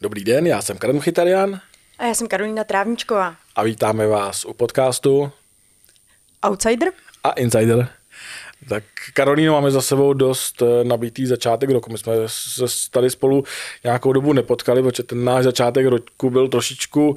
[0.00, 1.60] Dobrý den, já jsem Karen Chytarian
[1.98, 3.36] A já jsem Karolina Trávničková.
[3.56, 5.32] a vítáme vás u podcastu
[6.42, 6.92] Outsider?
[7.24, 7.88] a Insider.
[8.68, 8.84] Tak
[9.14, 11.92] Karolíno, máme za sebou dost eh, nabitý začátek roku.
[11.92, 13.44] My jsme se tady spolu
[13.84, 17.16] nějakou dobu nepotkali, protože ten náš začátek roku byl trošičku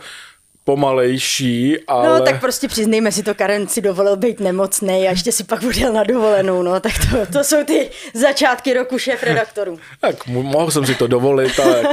[0.64, 2.20] pomalejší, ale...
[2.20, 5.64] No tak prostě přiznejme si to, Karen si dovolil být nemocný a ještě si pak
[5.64, 9.80] odjel na dovolenou, no tak to, to jsou ty začátky roku šéf redaktorů.
[10.02, 11.84] Tak mo- mohl jsem si to dovolit, ale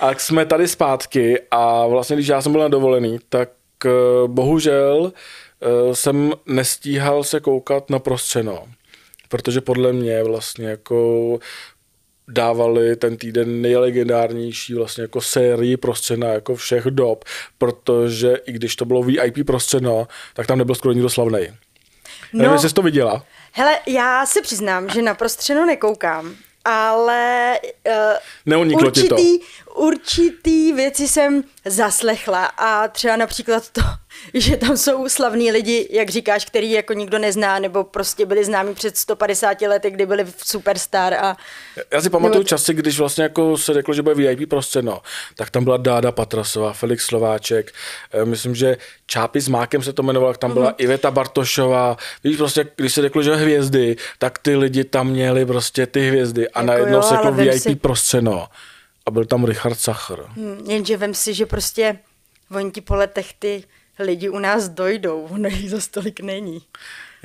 [0.00, 3.48] a jsme tady zpátky a vlastně, když já jsem byl na dovolený, tak
[3.86, 3.90] eh,
[4.26, 8.64] bohužel eh, jsem nestíhal se koukat na prostřeno,
[9.28, 11.38] protože podle mě vlastně jako
[12.28, 17.24] dávali ten týden nejlegendárnější vlastně jako sérii prostřena jako všech dob,
[17.58, 21.52] protože i když to bylo VIP prostřeno, tak tam nebyl skoro nikdo slavnej.
[22.32, 22.38] No.
[22.38, 23.24] Nevím, jestli jsi to viděla.
[23.52, 27.94] Hele, já se přiznám, že na prostřeno nekoukám, ale uh,
[28.46, 29.38] Neuniklo určitý,
[29.74, 33.80] určitý věci jsem zaslechla a třeba například to,
[34.34, 38.74] že tam jsou slavní lidi, jak říkáš, který jako nikdo nezná, nebo prostě byli známí
[38.74, 41.36] před 150 lety, kdy byli v Superstar a
[41.92, 45.02] Já si pamatuju Nebo- časy, když vlastně jako se řeklo, že bude VIP prostřeno,
[45.36, 47.72] tak tam byla Dáda Patrasová, Felix Slováček,
[48.12, 48.76] eh, myslím, že
[49.06, 50.74] Čápy s Mákem se to jmenovalo, tam byla Mhm.
[50.78, 51.96] Iveta Bartošová.
[52.24, 56.48] Víš, prostě, když se řeklo, že hvězdy, tak ty lidi tam měli prostě ty hvězdy
[56.48, 58.48] a Jako najednou jo, se řeklo vem VIP si- prostřeno.
[59.06, 60.18] A byl tam Richard Sacher.
[60.36, 61.98] Hm, jenže vem si, že prostě
[62.56, 63.64] oni ti po letech ty
[63.98, 66.62] lidi u nás dojdou, ono jich za stolik není.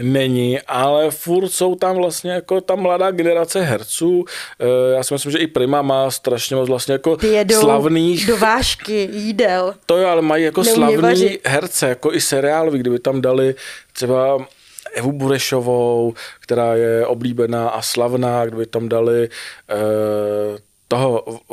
[0.02, 4.25] Není, ale furt jsou tam vlastně jako ta mladá generace herců.
[4.59, 8.38] Eh, Já si myslím, že i Prima má strašně moc vlastně jako jedou slavných do
[8.38, 9.73] vášky jídel.
[9.86, 11.41] To jo, ale mají jako slavný vařit.
[11.47, 13.55] herce, jako i seriálový, kdyby tam dali
[13.93, 14.47] třeba
[14.93, 19.30] Evu Burešovou, která je oblíbená a slavná, kdyby tam dali
[19.69, 20.59] eh,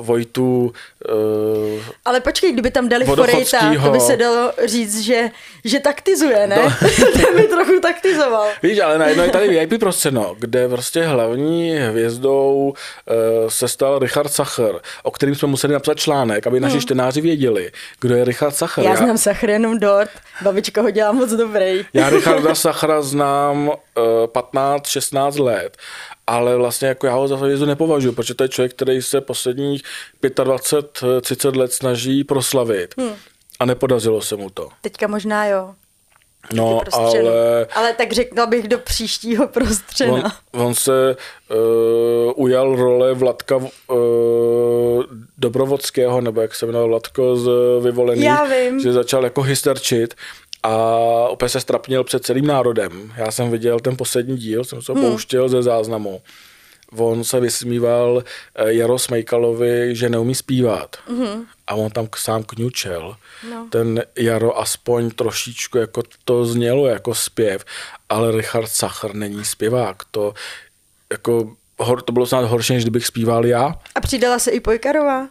[0.06, 0.72] Vojtu,
[1.08, 5.30] eh, Ale počkej, kdyby tam dali Forejta, to by se dalo říct, že,
[5.64, 6.56] že taktizuje, ne?
[6.56, 6.88] No.
[7.12, 8.46] Ten by trochu taktizoval.
[8.62, 14.32] Víš, ale najednou je tady VIP prostřeno, kde prostě hlavní hvězdou uh, se stal Richard
[14.32, 18.84] Sacher, o kterým jsme museli napsat článek, aby naši čtenáři věděli, kdo je Richard Sacher.
[18.84, 20.10] Já znám Sachr jenom dort,
[20.42, 21.86] babička ho dělá moc dobrý.
[21.94, 23.74] Já Richarda Sachra znám uh,
[24.26, 25.76] 15-16 let,
[26.26, 29.82] ale vlastně jako já ho za hvězdu nepovažuji, protože to je člověk, který se posledních
[30.22, 32.94] 25-30 let snaží proslavit.
[32.98, 33.14] Hmm.
[33.60, 34.68] A nepodařilo se mu to.
[34.80, 35.74] Teďka možná jo.
[36.54, 40.12] No, ale ale tak řekla bych do příštího prostřena.
[40.52, 41.16] on, on se
[41.50, 43.66] uh, ujal role Vladka uh,
[45.38, 47.50] Dobrovodského, nebo jak se jmenoval Vladko z
[47.82, 48.80] Vyvolených, Já vím.
[48.80, 50.14] že začal jako hysterčit
[50.66, 53.12] a opět se strapnil před celým národem.
[53.16, 55.10] Já jsem viděl ten poslední díl, jsem se ho Hmm.
[55.10, 56.20] pouštěl ze záznamu.
[56.96, 58.22] On se vysmíval
[58.54, 60.96] eh, Jaro Smejkalovi, že neumí zpívat.
[61.10, 61.44] Mm-hmm.
[61.66, 63.16] A on tam sám kňučel.
[63.50, 63.66] No.
[63.70, 67.64] Ten Jaro aspoň trošičku jako to znělo jako zpěv,
[68.08, 69.96] ale Richard Sacher není zpěvák.
[70.10, 70.34] To
[71.12, 73.74] jako hor, to bylo snad horší, než kdybych zpíval já.
[73.94, 75.28] A přidala se i Pojkarová.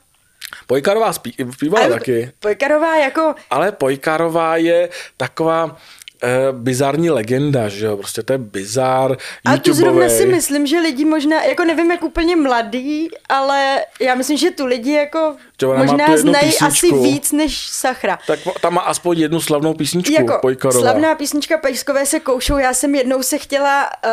[0.68, 2.32] Pojkarová spí, zpívala Ale taky.
[2.40, 5.78] Pojkarová jako, Ale Pojkarová je taková
[6.24, 10.80] eh, bizarní legenda, že jo, prostě to je bizar, a tu zrovna si myslím, že
[10.80, 15.68] lidi možná, jako nevím, jak úplně mladý, ale já myslím, že tu lidi jako Že
[15.68, 17.04] možná znají asi písničku.
[17.04, 18.20] víc než Sachra.
[18.28, 20.82] Tak tam má aspoň jednu slavnou písničku, Jako Pojkarová.
[20.82, 24.12] slavná písnička Pejskové se koušou, já jsem jednou se chtěla uh,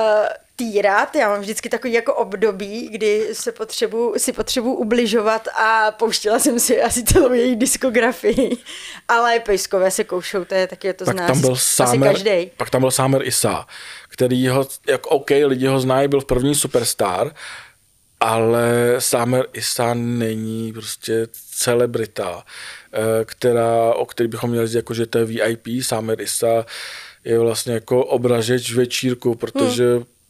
[0.63, 6.39] týrat, já mám vždycky takový jako období, kdy se potřebu, si potřebuji ubližovat a pouštěla
[6.39, 8.57] jsem si asi celou její diskografii,
[9.09, 12.51] ale Pejskové se koušou, to je taky, to pak zná tam byl asi Sámer, každý.
[12.57, 13.67] pak tam byl Sámer Isa,
[14.09, 17.35] který ho, jak OK, lidi ho znají, byl v první superstar,
[18.21, 22.45] ale Sámer Isa není prostě celebrita,
[22.93, 25.67] eh, která, o který bychom měli říct, jako, že to je VIP.
[25.83, 26.67] Sámer Isa
[27.25, 29.85] je vlastně jako obražeč večírku, protože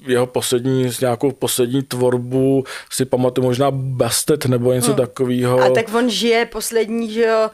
[0.07, 5.61] jeho poslední, s nějakou poslední tvorbu si pamatuju možná Bastet nebo něco takového.
[5.61, 7.51] A tak on žije poslední, že jo,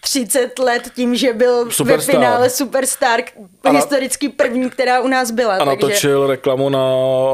[0.00, 2.14] 30 let tím, že byl Superstar.
[2.14, 3.20] ve finále Superstar,
[3.64, 5.54] A na- historicky první, která u nás byla.
[5.54, 5.70] A takže...
[5.86, 6.84] natočil reklamu na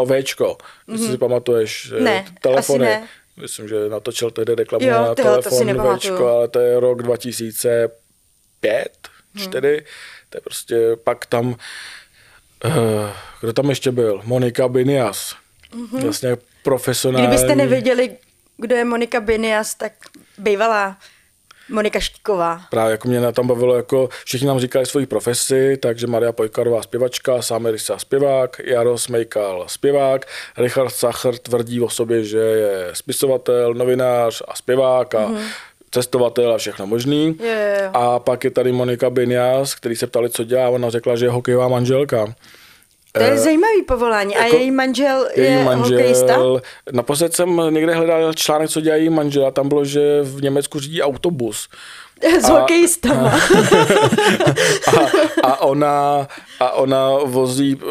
[0.05, 0.57] Včko.
[0.93, 1.93] Jestli si pamatuješ.
[1.99, 2.87] eh, Ne, telefony.
[2.87, 3.09] asi ne.
[3.43, 6.15] Myslím, že natočil tehdy reklamu Jo, na to si telefon nepamatuju.
[6.15, 8.89] Včko, ale to je rok 2005,
[9.37, 9.85] 4.
[10.31, 11.55] To je prostě, pak tam,
[13.41, 14.21] kdo tam ještě byl?
[14.25, 15.35] Monika Binias.
[16.03, 17.27] Vlastně profesionální.
[17.27, 18.11] Kdybyste nevěděli,
[18.57, 19.93] kdo je Monika Binias, tak
[20.39, 20.97] bývalá
[21.69, 22.61] Monika Štíková.
[22.71, 27.43] Právě jako mě tam bavilo, jako všichni nám říkali svoji profesi, takže Maria Pojkarová zpěvačka,
[27.43, 30.27] Samerisa zpěvák, Jaro Smejkal zpěvák,
[30.57, 35.45] Richard Sacher tvrdí o sobě, že je spisovatel, novinář a zpěvák a mm-hmm
[35.95, 37.37] cestovatel a všechno možný.
[37.41, 37.91] Jo, jo, jo.
[37.93, 41.31] A pak je tady Monika Binjas, který se ptali, co dělá, ona řekla, že je
[41.31, 42.35] hokejová manželka.
[43.13, 44.37] To je zajímavý povolání.
[44.37, 46.39] A jako její manžel je Její manžel, hokejista?
[46.93, 50.81] naposled jsem někde hledal článek, co dělá její manžel a tam bylo, že v Německu
[50.81, 51.69] řídí autobus.
[52.39, 53.33] S hokejistama.
[55.43, 56.29] A, a, ona,
[56.61, 57.91] a ona vozí uh,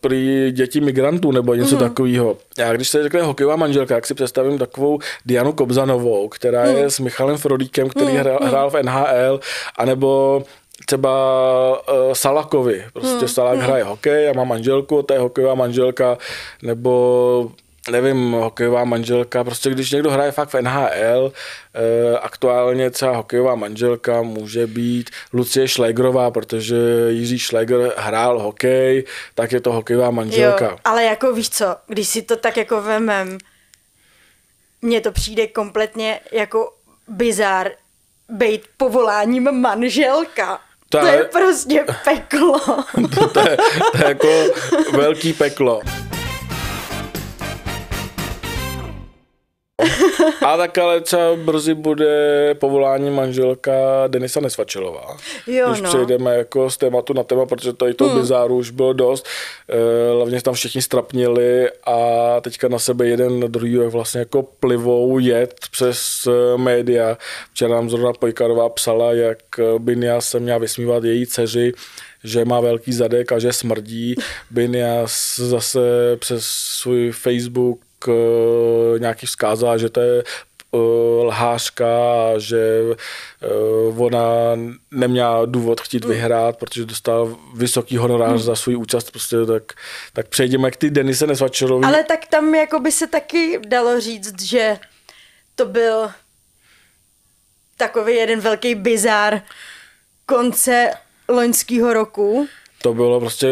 [0.00, 1.80] prý děti migrantů nebo něco mm.
[1.80, 2.36] takového.
[2.58, 6.76] Já když se řekne hokejová manželka, jak si představím takovou Dianu Kobzanovou, která mm.
[6.76, 8.16] je s Michalem Frodíkem, který mm.
[8.16, 9.40] hrál, hrál v NHL,
[9.78, 10.42] anebo
[10.86, 11.12] třeba
[11.72, 12.84] uh, Salakovi.
[12.92, 13.28] Prostě hmm.
[13.28, 13.62] Salak hmm.
[13.62, 16.18] hraje hokej a má manželku, to je hokejová manželka,
[16.62, 17.50] nebo
[17.90, 21.32] nevím, hokejová manželka, prostě když někdo hraje fakt v NHL,
[21.74, 26.76] eh, aktuálně třeba hokejová manželka může být Lucie Šlegrová, protože
[27.08, 29.04] Jiří Šlegr hrál hokej,
[29.34, 30.64] tak je to hokejová manželka.
[30.64, 33.38] Jo, ale jako víš co, když si to tak jako vemem,
[34.82, 36.72] mně to přijde kompletně jako
[37.08, 37.70] bizár
[38.28, 40.60] být povoláním manželka.
[40.90, 42.58] To To je- je prostě peklo.
[43.14, 43.56] to, to, je,
[43.92, 44.28] to je jako
[44.92, 45.80] velký peklo.
[50.46, 53.72] A tak ale třeba brzy bude povolání manželka
[54.06, 55.16] Denisa Nesvačelová.
[55.46, 55.88] Jo, Když no.
[55.88, 58.20] přejdeme jako z tématu na téma, protože tady toho hmm.
[58.20, 59.26] bizáru už bylo dost.
[59.68, 61.96] Eh, Hlavně tam všichni strapnili a
[62.40, 67.18] teďka na sebe jeden druhý vlastně jako plivou jet přes eh, média.
[67.50, 71.72] Včera nám zrovna Pojkarová psala, jak eh, Binja se měla vysmívat její dceři,
[72.24, 74.14] že má velký zadek a že smrdí.
[74.50, 75.80] Binjas zase
[76.16, 77.80] přes svůj Facebook
[78.98, 80.22] nějaký vzkázala, že to je
[80.74, 80.78] eh,
[81.24, 81.86] lhářka,
[82.34, 82.82] a že
[83.42, 83.46] eh,
[83.96, 84.20] ona
[84.90, 89.62] neměla důvod chtít vyhrát, protože dostala vysoký honorář za svůj účast, prostě tak,
[90.12, 91.84] tak přejdeme k ty Denise Nesvačerový.
[91.84, 94.78] Ale tak tam jako by se taky dalo říct, že
[95.54, 96.10] to byl
[97.76, 99.42] takový jeden velký bizár
[100.26, 100.90] konce
[101.28, 102.48] loňského roku,
[102.82, 103.48] To bylo prostě,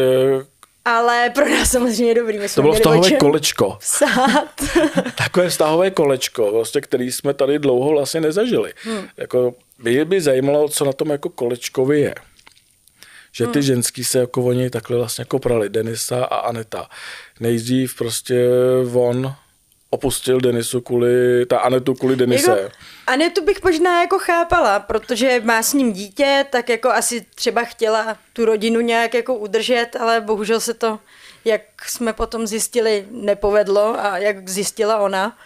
[0.87, 2.39] ale pro nás samozřejmě dobrý.
[2.39, 3.77] My jsme to bylo vztahové kolečko.
[3.81, 4.55] Psát.
[5.15, 8.73] Takové vztahové kolečko, vlastně, který jsme tady dlouho vlastně nezažili.
[8.83, 9.09] Hmm.
[9.17, 12.15] Jako, mě by zajímalo, co na tom jako kolečkovi je.
[13.33, 13.63] Že ty hmm.
[13.63, 16.89] ženský se jako oni takhle vlastně jako prali, Denisa a Aneta.
[17.41, 18.49] Nejdřív prostě
[18.95, 19.35] on
[19.91, 22.51] opustil Denisu kvůli, ta Anetu kvůli Denise.
[22.51, 22.75] Jako,
[23.07, 28.17] Anetu bych možná jako chápala, protože má s ním dítě, tak jako asi třeba chtěla
[28.33, 30.99] tu rodinu nějak jako udržet, ale bohužel se to,
[31.45, 35.39] jak jsme potom zjistili, nepovedlo a jak zjistila ona.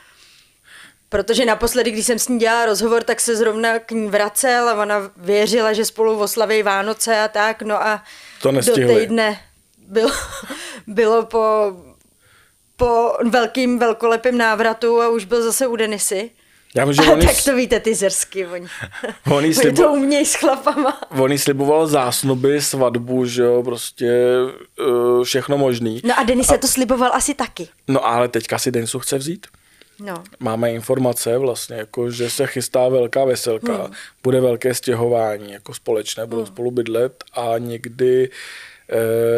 [1.08, 4.82] Protože naposledy, když jsem s ní dělala rozhovor, tak se zrovna k ní vracel a
[4.82, 8.02] ona věřila, že spolu oslaví Vánoce a tak, no a
[8.42, 9.40] To do týdne
[9.78, 10.10] bylo,
[10.87, 11.72] bylo po,
[12.80, 16.30] po velkým velkolepým návratu a už byl zase u Denisy.
[16.74, 18.66] Já vím, že A on jí tak to víte, ty zersky, oni,
[19.32, 21.00] oni slibo- to umějí s chlapama.
[21.10, 24.12] on jí sliboval zásnuby, svatbu, že jo, prostě
[24.80, 26.00] uh, všechno možný.
[26.04, 27.68] No a Denis se to sliboval asi taky.
[27.88, 29.46] No ale teďka si Denisu chce vzít.
[30.02, 30.14] No.
[30.38, 33.92] Máme informace vlastně, jako, že se chystá velká veselka, hmm.
[34.22, 36.46] bude velké stěhování jako společné, budou hmm.
[36.46, 38.69] spolu bydlet a někdy eh,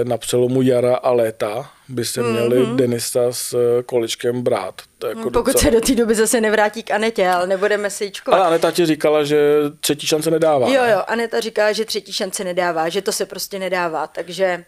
[0.04, 2.76] na přelomu jara a léta by se měli hmm.
[2.76, 4.82] Denisa s eh, kolečkem brát.
[4.98, 8.40] To jako Pokud se do té doby zase nevrátí k Anetě, ale nebudeme si jíčkovat.
[8.40, 9.38] Ale Aneta ti říkala, že
[9.80, 10.68] třetí šance nedává.
[10.68, 14.64] Jo, jo, Aneta říká, že třetí šance nedává, že to se prostě nedává, takže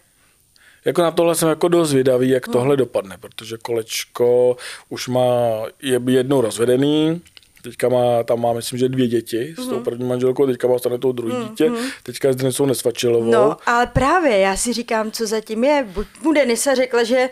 [0.85, 4.57] Jako na tohle jsem jako dost zvědavý, jak tohle dopadne, protože kolečko
[4.89, 7.21] už má, je jednou rozvedený,
[7.65, 10.97] teďka má, tam má, myslím, že dvě děti s tou první manželkou, teďka má stane
[10.97, 11.71] tou druhý dítě,
[12.03, 13.31] teďka s Denisou Nesvačilovou.
[13.31, 15.87] No, ale právě, já si říkám, co zatím je.
[15.93, 17.29] Buď mu Denisa řekla, že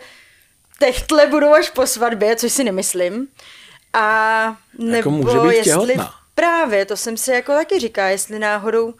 [0.78, 3.28] techtle budou až po svatbě, což si nemyslím.
[3.92, 5.64] A nebo Jako může být jestli...
[5.64, 6.10] těhotná.
[6.34, 8.94] Právě, to jsem si jako taky říká, jestli náhodou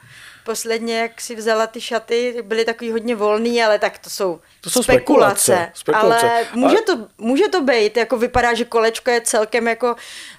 [0.44, 4.70] posledně, jak si vzala ty šaty, byly takový hodně volný, ale tak to jsou, To
[4.70, 6.30] jsou spekulace, spekulace.
[6.30, 9.86] Ale může, Ale- to, může to být, jako vypadá, že kolečko je celkem jako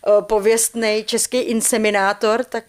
[0.07, 2.63] uh, pověstný český inseminátor, tak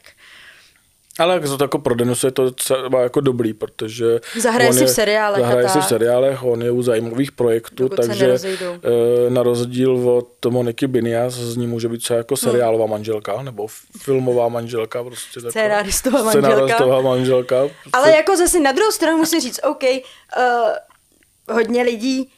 [1.19, 4.21] Ale jak to jako pro Denisu je to třeba jako dobrý, protože...
[4.41, 8.37] Zahraje si v seriálech Zahraje si v seriálech, on je u zajímavých projektů, Dokud takže
[8.63, 13.67] eh, na rozdíl od Moniky Binias z ní může být třeba jako seriálová manželka, nebo
[13.99, 15.51] filmová manželka, prostě taková.
[15.51, 17.03] Scénáristová manželka.
[17.03, 17.69] Manželka.
[17.93, 22.31] Ale jako zase na druhou stranu musím říct, OK, uh, hodně lidí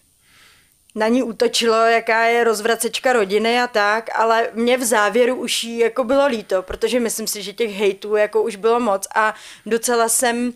[0.98, 5.78] na ní útočilo, jaká je rozvracečka rodiny a tak, ale mě v závěru už jí
[5.78, 9.34] jako bylo líto, protože myslím si, že těch hejtů jako už bylo moc a
[9.66, 10.52] docela jsem uh,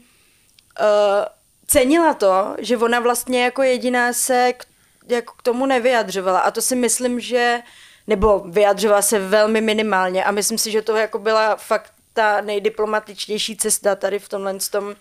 [1.66, 4.64] cenila to, že ona vlastně jako jediná se k,
[5.08, 6.40] jako k tomu nevyjadřovala.
[6.40, 7.62] A to si myslím, že
[8.06, 13.56] nebo vyjadřovala se velmi minimálně a myslím si, že to jako byla fakt ta nejdiplomatičtější
[13.56, 14.94] cesta tady v tomhle tom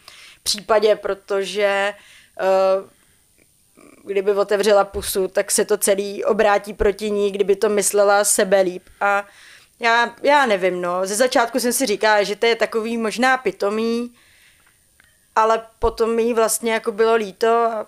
[0.44, 1.94] případě, protože
[2.42, 2.90] uh,
[4.06, 8.84] kdyby otevřela pusu, tak se to celý obrátí proti ní, kdyby to myslela sebe líp.
[9.02, 9.28] A
[9.80, 11.06] já, já nevím, no.
[11.06, 14.12] Ze začátku jsem si říkala, že to je takový možná pitomý,
[15.36, 17.88] ale potom mi vlastně jako bylo líto a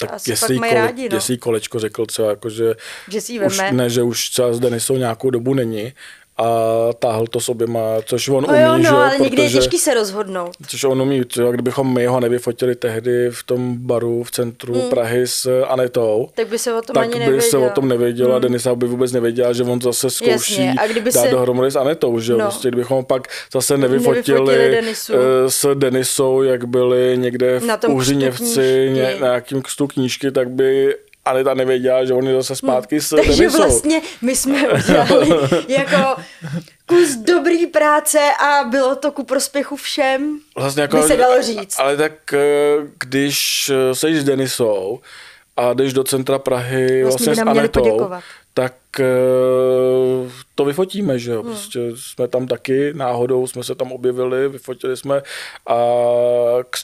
[0.00, 1.16] tak jestli, kole, rádi, no.
[1.16, 2.74] jestli kolečko řekl třeba, jako, že,
[3.08, 5.92] že si už, ne, že už třeba zde nejsou nějakou dobu není
[6.36, 6.44] a
[6.98, 8.88] táhl to s oběma, což on no umí, jo, no, že?
[8.88, 10.50] ale protože, někdy je těžký se rozhodnout.
[10.66, 14.90] Což on umí, třeba kdybychom my ho nevyfotili tehdy v tom baru v centru hmm.
[14.90, 17.50] Prahy s Anetou, tak by se o tom tak ani by nevěděl.
[17.50, 18.42] se o tom nevěděla, hmm.
[18.42, 20.74] Denisa by vůbec nevěděla, že on zase zkouší Jasně.
[20.80, 21.30] A kdyby dát se...
[21.30, 22.38] dohromady s Anetou, že no.
[22.38, 25.12] prostě kdybychom pak zase nevyfotili, nevyfotili Denisu.
[25.12, 30.94] Eh, s Denisou, jak byli někde v Uhřiněvci, ně, na nějakým kstu knížky, tak by
[31.24, 33.58] Aneta nevěděla, že on je zase zpátky s Takže Denisou.
[33.58, 35.28] vlastně my jsme udělali
[35.68, 36.22] jako
[36.86, 41.80] kus dobrý práce a bylo to ku prospěchu všem, vlastně jako, by se dalo říct.
[41.80, 42.38] Ale tak eh,
[42.98, 45.00] když seš s Denisou
[45.56, 48.10] a jdeš do centra Prahy vlastně, vlastně s Anetou,
[48.54, 49.04] tak eh,
[50.54, 51.42] to vyfotíme, že jo.
[51.42, 51.52] Hmm.
[51.52, 55.22] Prostě jsme tam taky náhodou, jsme se tam objevili, vyfotili jsme
[55.66, 55.76] a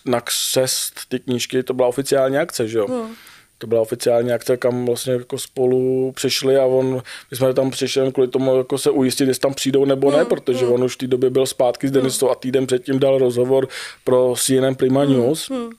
[0.05, 2.87] na křest ty knížky, to byla oficiální akce, že jo.
[2.89, 3.15] Hmm
[3.59, 8.13] to byla oficiální akce, kam vlastně jako spolu přišli a on, my jsme tam přišli
[8.13, 10.73] kvůli tomu jako se ujistit, jestli tam přijdou nebo ne, mm, protože mm.
[10.73, 12.33] on už v té době byl zpátky s Denisou mm.
[12.33, 13.69] a týden předtím dal rozhovor
[14.05, 15.49] pro CNN Prima mm, News.
[15.49, 15.71] Mm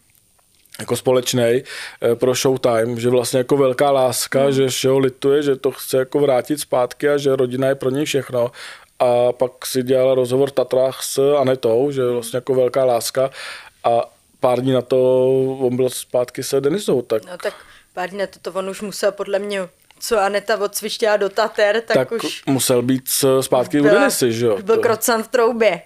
[0.79, 4.51] jako společný eh, pro Showtime, že vlastně jako velká láska, mm.
[4.51, 8.05] že show lituje, že to chce jako vrátit zpátky a že rodina je pro něj
[8.05, 8.51] všechno.
[8.99, 13.29] A pak si dělala rozhovor v Tatrách s Anetou, že vlastně jako velká láska
[13.83, 14.01] a
[14.39, 17.01] pár dní na to on byl zpátky se Denisou.
[17.01, 17.25] Tak...
[17.25, 17.53] No tak
[17.99, 21.81] pár dní na to, to on už musel podle mě co Aneta odsvištěla do Tater,
[21.81, 22.43] tak, tak už...
[22.45, 23.09] musel být
[23.41, 24.57] zpátky byla, u Denisy, že jo?
[24.61, 24.81] Byl to...
[24.81, 25.81] krocan v troubě.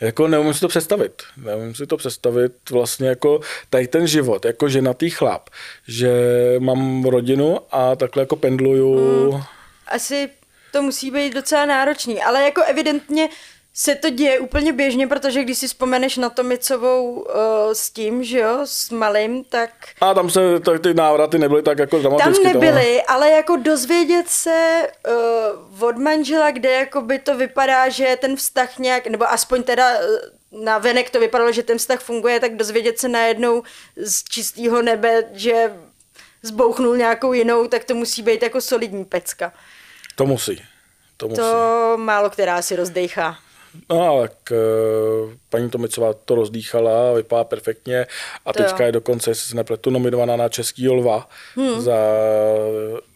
[0.00, 1.22] Jako neumím si to představit.
[1.36, 3.40] Neumím si to představit vlastně jako
[3.70, 5.50] tady ten život, jako ženatý chlap,
[5.88, 6.10] že
[6.58, 9.30] mám rodinu a takhle jako pendluju.
[9.30, 9.42] Hmm,
[9.86, 10.30] asi
[10.72, 13.28] to musí být docela náročný, ale jako evidentně
[13.74, 17.24] se to děje úplně běžně, protože když si vzpomeneš na Tomicovou uh,
[17.72, 19.70] s tím, že jo, s malým, tak...
[20.00, 22.42] A tam se tak ty návraty nebyly tak jako dramaticky.
[22.44, 23.04] Tam nebyly, toho.
[23.08, 24.88] ale jako dozvědět se
[25.72, 29.98] uh, od manžela, kde jako by to vypadá, že ten vztah nějak, nebo aspoň teda
[29.98, 33.62] uh, na venek to vypadalo, že ten vztah funguje, tak dozvědět se najednou
[33.96, 35.72] z čistého nebe, že
[36.42, 39.52] zbouchnul nějakou jinou, tak to musí být jako solidní pecka.
[40.14, 40.62] To musí.
[41.16, 41.40] To, musí.
[41.40, 43.38] to málo která si rozdejchá.
[43.90, 48.06] No ale k, eh, paní Tomicová to rozdýchala, vypadá perfektně
[48.46, 48.86] a to teďka jo.
[48.86, 51.80] je dokonce, jestli se nepletu, nominovaná na Český lva hmm.
[51.80, 51.98] za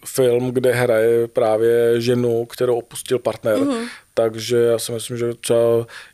[0.07, 3.59] film, kde hraje právě ženu, kterou opustil partner.
[3.59, 3.87] Hmm.
[4.18, 5.58] Takže já si myslím, že třeba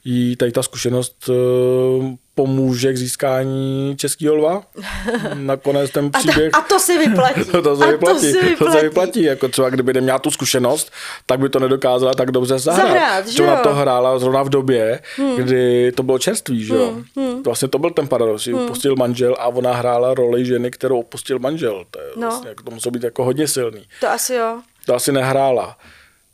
[0.04, 4.62] jí tady ta zkušenost eh, pomůže k získání českého lva.
[5.34, 6.54] Nakonec ten příběh...
[6.54, 7.44] A, to, a to se vyplatí.
[7.62, 8.20] to se a vyplatí.
[8.20, 8.56] To se vyplatí.
[8.58, 9.22] To se vyplatí.
[9.22, 10.92] Jako třeba kdyby neměla tu zkušenost,
[11.26, 12.86] tak by to nedokázala tak dobře zahrát.
[12.88, 15.36] zahrát že na to hrála zrovna v době, hmm.
[15.36, 16.90] kdy to bylo čerství, že jo?
[16.90, 17.04] Hmm.
[17.16, 17.42] Hmm.
[17.42, 18.46] Vlastně to byl ten paradox.
[18.46, 18.58] Hmm.
[18.58, 21.84] Opustil manžel a ona hrála roli ženy, kterou opustil manžel.
[21.90, 22.28] To, je no.
[22.28, 23.84] vlastně, to muselo být jako hodně silný.
[24.00, 24.60] To asi jo.
[24.86, 25.76] To asi nehrála.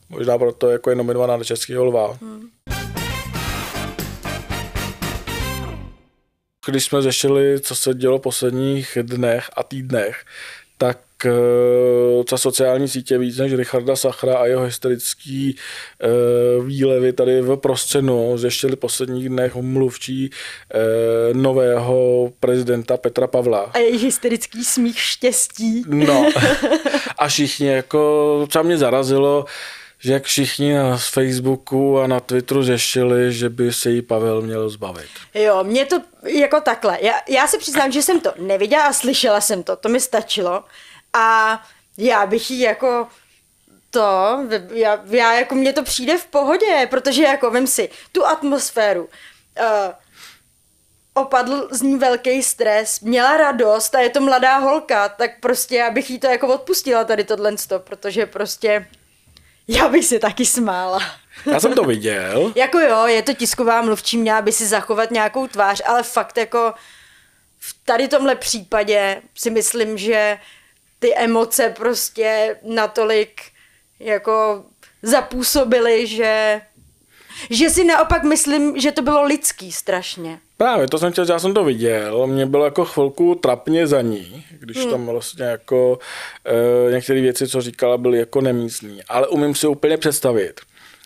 [0.09, 2.19] Možná proto jako je nominovaná na Českého lva.
[2.23, 2.49] Hmm.
[6.67, 10.25] Když jsme řešili, co se dělo v posledních dnech a týdnech,
[10.79, 10.99] tak
[12.25, 15.57] co eh, sociální sítě víc než Richarda Sachra a jeho hysterický
[16.59, 23.61] uh, výlevy tady v prostřenu v posledních dnech mluvčí uh, nového prezidenta Petra Pavla.
[23.75, 25.83] A její hysterický smích štěstí.
[25.87, 26.31] No
[27.19, 29.45] a všichni jako, třeba mě zarazilo,
[29.99, 34.69] že jak všichni na Facebooku a na Twitteru řešili, že by se jí Pavel měl
[34.69, 35.11] zbavit.
[35.35, 36.99] Jo, mě to jako takhle.
[37.01, 40.65] Já, já si přiznám, že jsem to neviděla a slyšela jsem to, to mi stačilo.
[41.13, 41.61] A
[41.97, 43.07] já bych jí jako
[43.91, 44.39] to,
[44.73, 49.03] já, já jako mně to přijde v pohodě, protože jako vím si tu atmosféru.
[49.05, 49.93] Uh,
[51.15, 55.91] opadl z ní velký stres, měla radost a je to mladá holka, tak prostě já
[55.91, 58.87] bych jí to jako odpustila tady tohle, protože prostě
[59.69, 61.01] já bych se taky smála.
[61.53, 62.53] Já jsem to viděl.
[62.57, 66.75] jako jo, je to tisková mluvčí, měla by si zachovat nějakou tvář, ale fakt jako
[67.59, 70.39] v tady tomhle případě si myslím, že
[70.99, 73.41] ty emoce prostě natolik
[74.01, 74.65] jako
[75.03, 76.61] zapůsobily, že
[77.51, 80.41] že si naopak myslím, že to bylo lidský strašně.
[80.59, 84.45] Právě, to jsem chtěl, já jsem to viděl, mě bylo jako chvilku trapně za ní,
[84.51, 84.91] když hmm.
[84.91, 85.99] tam vlastně jako
[86.89, 89.01] e, některé věci, co říkala, byly jako nemístný.
[89.09, 90.61] Ale umím si úplně představit,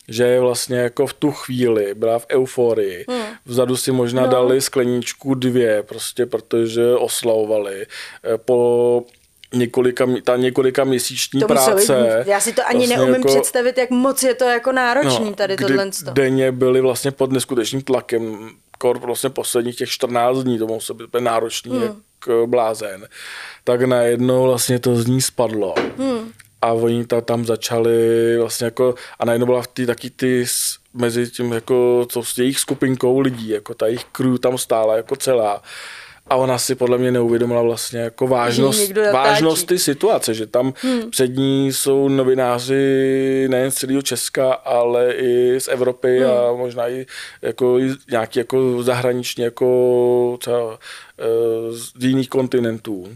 [0.09, 3.05] že vlastně jako v tu chvíli byla v euforii.
[3.09, 3.23] Hmm.
[3.47, 4.29] Vzadu si možná no.
[4.29, 7.83] dali skleničku dvě, prostě protože oslavovali.
[7.83, 9.03] E, po
[9.55, 11.95] několika, ta několika měsíční to práce.
[11.95, 15.25] Být, já si to ani vlastně neumím jako, představit, jak moc je to jako náročný
[15.25, 15.91] no, tady tohle.
[16.13, 18.51] Denně byli vlastně pod neskutečným tlakem,
[18.83, 21.83] kor vlastně posledních těch 14 dní, to muselo být náročný hmm.
[21.83, 21.95] jak
[22.29, 23.09] eh, blázen.
[23.65, 25.75] Tak najednou vlastně to z ní spadlo.
[25.99, 26.33] Hmm.
[26.63, 27.99] A oni ta, tam začali
[28.39, 30.45] vlastně jako, a najednou byla v ty taky ty
[30.95, 35.17] mezi tím jako, co s jejich skupinkou lidí, jako ta jejich crew tam stála jako
[35.17, 35.63] celá
[36.33, 41.11] a ona si podle mě neuvědomila vlastně jako vážnost, vážnost ty situace, že tam hmm.
[41.11, 46.31] před ní jsou novináři nejen z celého Česka, ale i z Evropy hmm.
[46.31, 47.07] a možná i
[47.43, 47.79] jako
[48.11, 50.79] nějaký jako zahraniční jako třeba,
[51.19, 53.09] eh, z jiných kontinentů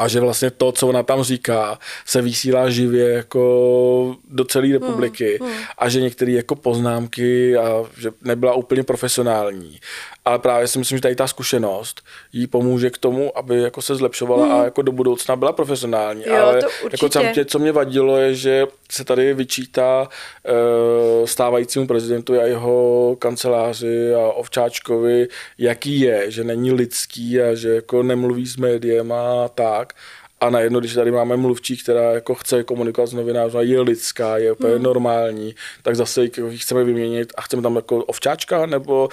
[0.00, 4.72] a že vlastně to, co ona tam říká, se vysílá živě jako do celé hmm,
[4.72, 5.62] republiky hmm, hmm.
[5.78, 9.80] a že některé jako poznámky a že nebyla úplně profesionální.
[10.24, 13.94] Ale právě si myslím, že tady ta zkušenost jí pomůže k tomu, aby jako se
[13.94, 14.54] zlepšovala hmm.
[14.54, 16.22] a jako do budoucna byla profesionální.
[16.26, 21.26] Jo, Ale to jako co mě, co mě vadilo je, že se tady vyčítá uh,
[21.26, 28.02] stávajícímu prezidentu a jeho kanceláři a Ovčáčkovi, jaký je, že není lidský a že jako
[28.02, 29.92] nemluví s médiem a tak.
[30.40, 34.38] A najednou, když tady máme mluvčí, která jako chce komunikovat s novinářem a je lidská,
[34.38, 34.82] je úplně hmm.
[34.82, 39.08] normální, tak zase ji chceme vyměnit a chceme tam jako ovčáčka, nebo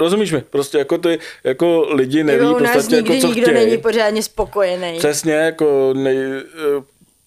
[0.00, 0.40] Rozumíš mi?
[0.40, 3.54] Prostě jako ty jako lidi neví jo, v podstatě, jako, co nikdo chtějí.
[3.66, 4.98] není pořádně spokojený.
[4.98, 6.16] Přesně, jako nej,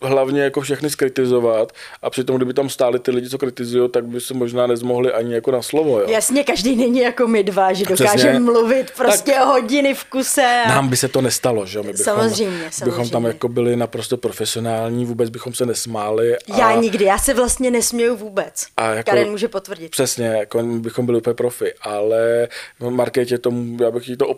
[0.02, 1.72] hlavně jako všechny skritizovat
[2.02, 5.34] a přitom, kdyby tam stáli ty lidi, co kritizují, tak by se možná nezmohli ani
[5.34, 6.00] jako na slovo.
[6.00, 6.06] Jo.
[6.10, 10.64] Jasně, každý není jako my dva, že dokáže mluvit prostě tak hodiny v kuse.
[10.66, 10.70] A...
[10.70, 12.86] Nám by se to nestalo, že my bychom, samozřejmě, samozřejmě.
[12.86, 16.38] bychom tam jako byli naprosto profesionální, vůbec bychom se nesmáli.
[16.38, 16.58] A...
[16.58, 18.66] Já nikdy, já se vlastně nesměju vůbec.
[18.78, 19.92] A jako, Karen může potvrdit.
[19.92, 22.48] Přesně, jako bychom byli úplně profi, ale
[22.90, 24.36] Markétě tomu, já bych jí to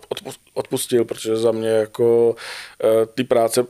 [0.54, 2.36] odpustil, protože za mě jako
[2.84, 3.64] eh, ty práce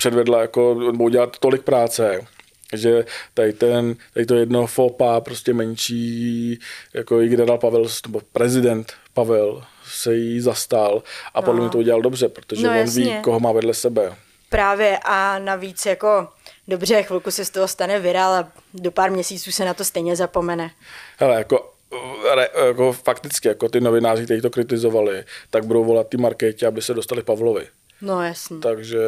[0.00, 2.26] předvedla, jako budou dělat tolik práce,
[2.72, 6.58] že tady, ten, tady to jedno fopa, prostě menší,
[6.94, 11.02] jako i generál Pavel, nebo prezident Pavel se jí zastal
[11.34, 11.44] a no.
[11.44, 13.04] podle mě to udělal dobře, protože no, on jasně.
[13.04, 14.16] ví, koho má vedle sebe.
[14.48, 16.28] Právě a navíc jako
[16.68, 20.16] dobře, chvilku se z toho stane virál a do pár měsíců se na to stejně
[20.16, 20.70] zapomene.
[21.18, 21.72] Hele, jako
[22.34, 26.82] re, jako fakticky, jako ty novináři, kteří to kritizovali, tak budou volat ty Markétě, aby
[26.82, 27.66] se dostali Pavlovi.
[28.02, 28.58] No jasně.
[28.58, 28.98] Takže...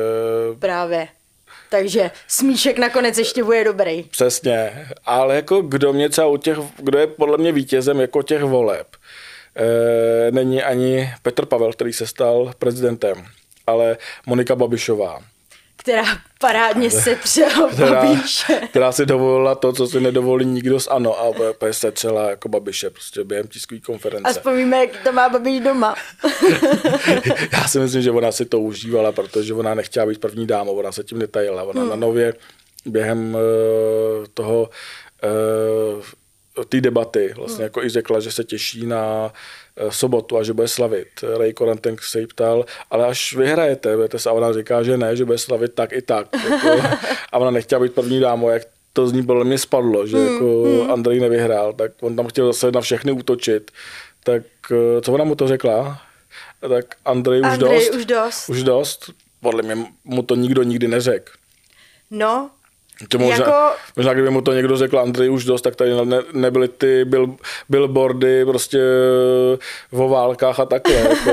[0.58, 1.08] Právě.
[1.70, 4.02] Takže smíšek nakonec ještě bude dobrý.
[4.02, 4.88] Přesně.
[5.04, 8.86] Ale jako kdo mě třeba u těch, kdo je podle mě vítězem jako těch voleb,
[9.56, 13.26] e, není ani Petr Pavel, který se stal prezidentem,
[13.66, 15.22] ale Monika Babišová
[15.76, 16.04] která
[16.40, 18.60] parádně se třeba Babiše.
[18.70, 21.32] Která si dovolila to, co si nedovolí nikdo z ANO a
[21.70, 24.30] se třeba jako Babiše prostě během tiskové konference.
[24.30, 25.94] A vzpomíme, jak to má Babiš doma.
[27.52, 30.92] Já si myslím, že ona si to užívala, protože ona nechtěla být první dámou, ona
[30.92, 31.62] se tím netajila.
[31.62, 31.90] Ona hmm.
[31.90, 32.34] na nově
[32.86, 33.40] během uh,
[34.34, 34.70] toho
[35.92, 36.02] uh,
[36.68, 37.62] té debaty vlastně hmm.
[37.62, 39.32] jako i řekla, že se těší na
[39.76, 41.08] eh, sobotu a že bude slavit.
[41.38, 45.16] Ray Korantenk se jí ptal, ale až vyhrajete, budete se, a ona říká, že ne,
[45.16, 46.26] že bude slavit tak i tak.
[46.50, 46.82] Jako,
[47.32, 48.62] a ona nechtěla být první dámou, jak
[48.92, 50.90] to z ní podle mě spadlo, že hmm, jako hmm.
[50.90, 53.70] Andrej nevyhrál, tak on tam chtěl zase na všechny útočit.
[54.24, 56.02] Tak eh, co ona mu to řekla?
[56.68, 57.94] Tak Andrej už Andrej dost.
[57.94, 58.48] už dost.
[58.48, 59.10] Už dost.
[59.40, 61.32] Podle mě mu to nikdo nikdy neřekl.
[62.10, 62.50] No,
[63.08, 63.52] to možná, jako...
[63.96, 67.34] možná, kdyby mu to někdo řekl Andrej už dost, tak tady ne, nebyly ty bil,
[67.68, 68.78] billboardy prostě
[69.90, 70.94] o válkách a takhle.
[70.94, 71.30] jako,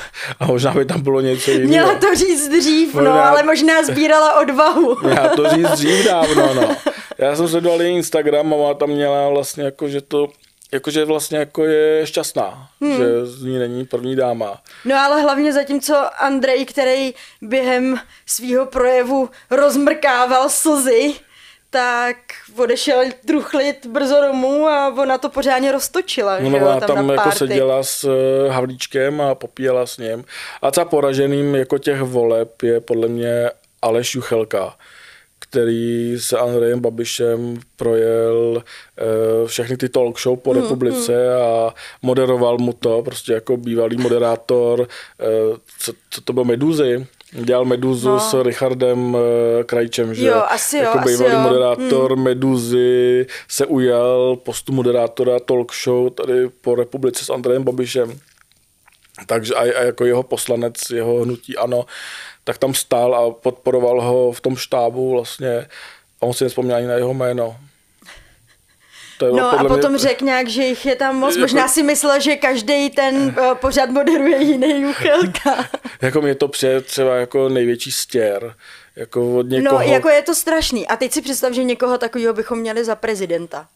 [0.40, 1.68] a možná by tam bylo něco jiného.
[1.68, 4.96] Měla to říct dřív, možná, no, ale možná sbírala odvahu.
[5.02, 6.76] Měla to říct dřív dávno, no.
[7.18, 10.28] Já jsem sledoval její Instagram a tam měla vlastně jako, že to
[10.72, 12.96] jakože vlastně jako je šťastná, hmm.
[12.96, 14.62] že z ní není první dáma.
[14.84, 21.14] No ale hlavně zatímco Andrej, který během svého projevu rozmrkával slzy,
[21.70, 22.16] tak
[22.56, 26.38] odešel truchlit brzo domů a ona to pořádně roztočila.
[26.40, 30.24] No, že ona tam, tam jako seděla s eh, Havlíčkem a popíjela s ním.
[30.62, 33.50] A co poraženým jako těch voleb je podle mě
[33.82, 34.74] Aleš Juchelka
[35.52, 41.42] který se Andrejem Babišem projel uh, všechny ty talk show po hmm, republice hmm.
[41.42, 44.86] a moderoval mu to, prostě jako bývalý moderátor, uh,
[45.78, 48.20] co, co to bylo Meduzy, Dělal Meduzu no.
[48.20, 49.20] s Richardem uh,
[49.66, 50.26] Krajčem, že?
[50.26, 51.40] Jo, asi jo, jako asi bývalý jo.
[51.40, 52.22] moderátor hmm.
[52.22, 58.18] Meduzy se ujal postu moderátora talk show tady po republice s Andrejem Babišem.
[59.26, 61.86] Takže a, a jako jeho poslanec, jeho hnutí ano,
[62.44, 65.66] tak tam stál a podporoval ho v tom štábu vlastně
[66.20, 67.56] a on si nespomněl ani na jeho jméno.
[69.18, 69.98] To je no a potom mě...
[69.98, 71.30] řek nějak, že jich je tam moc.
[71.30, 71.40] Jako...
[71.40, 75.68] Možná si myslel, že každý ten uh, pořad moderuje jiný Juchelka.
[76.02, 78.54] jako mě to přijde třeba jako největší stěr.
[78.96, 79.78] Jako od někoho...
[79.78, 80.88] No, jako je to strašný.
[80.88, 83.68] A teď si představ, že někoho takového bychom měli za prezidenta.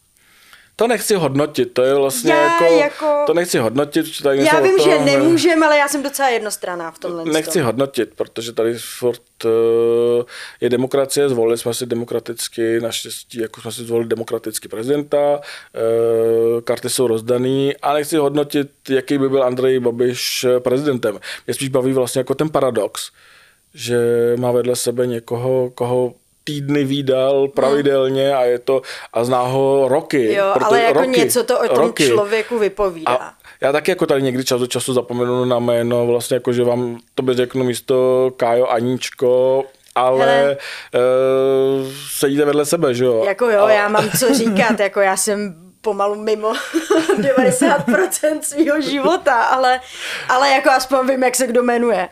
[0.79, 4.21] To nechci hodnotit, to je vlastně já, jako, jako, to nechci hodnotit.
[4.23, 7.23] Tady já vím, tom, že nemůžeme, ale já jsem docela jednostranná v tomhle.
[7.25, 9.51] Nechci hodnotit, protože tady furt uh,
[10.61, 16.89] je demokracie, zvolili jsme si demokraticky, naštěstí, jako jsme si zvolili demokraticky prezidenta, uh, karty
[16.89, 21.19] jsou rozdaný a nechci hodnotit, jaký by byl Andrej Babiš prezidentem.
[21.47, 23.11] Mě spíš baví vlastně jako ten paradox,
[23.73, 23.97] že
[24.39, 26.13] má vedle sebe někoho, koho
[26.47, 28.81] týdny výdal pravidelně a je to
[29.13, 30.33] a zná ho roky.
[30.33, 32.07] Jo, ale jako roky, něco to o tom roky.
[32.07, 33.11] člověku vypovídá.
[33.11, 36.63] A já taky jako tady někdy čas do času zapomenu na jméno, vlastně jako, že
[36.63, 39.63] vám to by řeknu místo Kájo Aníčko,
[39.95, 40.57] ale Hele,
[40.95, 43.23] uh, sedíte vedle sebe, že jo?
[43.25, 43.73] Jako jo, ale...
[43.73, 46.53] já mám co říkat, jako já jsem pomalu mimo
[47.19, 49.79] 90% svého života, ale,
[50.29, 52.09] ale jako aspoň vím, jak se kdo jmenuje.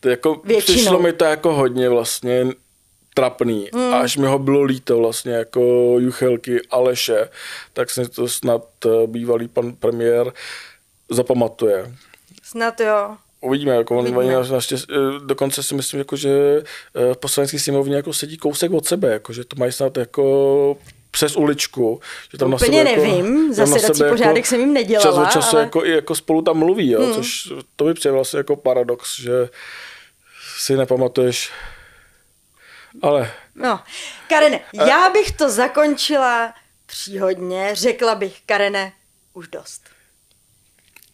[0.00, 0.76] To jako, Většinou.
[0.76, 2.46] přišlo mi to jako hodně vlastně
[3.16, 3.68] trapný.
[3.74, 3.94] Hmm.
[3.94, 5.60] Až mi ho bylo líto vlastně jako
[5.98, 7.28] Juchelky Aleše,
[7.72, 10.32] tak si to snad eh, bývalý pan premiér
[11.10, 11.94] zapamatuje.
[12.42, 13.16] Snad jo.
[13.40, 17.96] Uvidíme, jako on, oni naštěstí, eh, dokonce si myslím, jako, že eh, v poslanecký sněmovně
[17.96, 20.76] jako sedí kousek od sebe, jako, že to mají snad jako
[21.10, 22.00] přes uličku.
[22.32, 25.02] Že tam Úplně na sebe nevím, jako, zasedací pořádek jako, jsem jim nedělala.
[25.02, 25.64] Čas od času ale...
[25.64, 27.14] jako, i jako spolu tam mluví, jo, hmm.
[27.14, 29.48] což to by přijde vlastně jako paradox, že
[30.58, 31.50] si nepamatuješ
[33.02, 33.32] ale...
[33.54, 33.80] No,
[34.28, 34.84] Karene, a...
[34.88, 36.54] já bych to zakončila
[36.86, 37.70] příhodně.
[37.74, 38.92] Řekla bych, Karene,
[39.32, 39.82] už dost.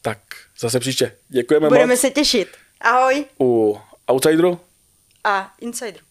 [0.02, 0.18] Tak,
[0.58, 1.16] zase příště.
[1.28, 2.00] Děkujeme Budeme moc.
[2.00, 2.48] se těšit.
[2.80, 3.24] Ahoj.
[3.40, 4.60] U Outsideru
[5.24, 6.06] a Insideru.